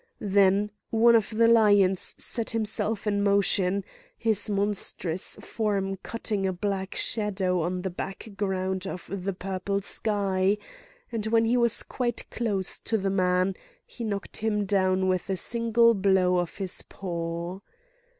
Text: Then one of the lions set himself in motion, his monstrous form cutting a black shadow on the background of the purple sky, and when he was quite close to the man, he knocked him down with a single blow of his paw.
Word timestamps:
Then 0.17 0.71
one 0.89 1.13
of 1.15 1.29
the 1.29 1.47
lions 1.47 2.15
set 2.17 2.49
himself 2.49 3.05
in 3.05 3.23
motion, 3.23 3.83
his 4.17 4.49
monstrous 4.49 5.35
form 5.35 5.97
cutting 5.97 6.47
a 6.47 6.51
black 6.51 6.95
shadow 6.95 7.61
on 7.61 7.83
the 7.83 7.91
background 7.91 8.87
of 8.87 9.05
the 9.11 9.31
purple 9.31 9.83
sky, 9.83 10.57
and 11.11 11.27
when 11.27 11.45
he 11.45 11.55
was 11.55 11.83
quite 11.83 12.27
close 12.31 12.79
to 12.79 12.97
the 12.97 13.11
man, 13.11 13.53
he 13.85 14.03
knocked 14.03 14.37
him 14.37 14.65
down 14.65 15.07
with 15.07 15.29
a 15.29 15.37
single 15.37 15.93
blow 15.93 16.39
of 16.39 16.57
his 16.57 16.81
paw. 16.81 17.59